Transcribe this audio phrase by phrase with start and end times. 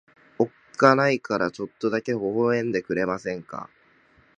[0.39, 3.69] おっかないからちょっとだけ微笑んでくれませんか。